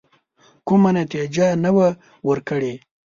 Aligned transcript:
کومه 0.67 0.91
نتیجه 0.99 1.47
نه 1.63 1.71
وه 1.75 1.87
ورکړې. 2.27 2.73